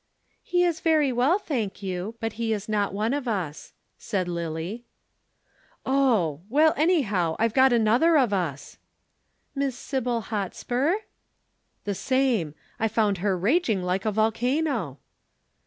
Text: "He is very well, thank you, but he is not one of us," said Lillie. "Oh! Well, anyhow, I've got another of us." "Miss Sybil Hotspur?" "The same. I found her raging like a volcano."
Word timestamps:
"He 0.41 0.63
is 0.63 0.79
very 0.79 1.11
well, 1.11 1.37
thank 1.37 1.83
you, 1.83 2.15
but 2.19 2.33
he 2.33 2.53
is 2.53 2.67
not 2.67 2.91
one 2.91 3.13
of 3.13 3.27
us," 3.27 3.73
said 3.99 4.27
Lillie. 4.27 4.83
"Oh! 5.85 6.41
Well, 6.49 6.73
anyhow, 6.75 7.35
I've 7.37 7.53
got 7.53 7.71
another 7.71 8.17
of 8.17 8.33
us." 8.33 8.79
"Miss 9.53 9.77
Sybil 9.77 10.21
Hotspur?" 10.21 10.93
"The 11.83 11.93
same. 11.93 12.55
I 12.79 12.87
found 12.87 13.19
her 13.19 13.37
raging 13.37 13.83
like 13.83 14.03
a 14.03 14.11
volcano." 14.11 14.97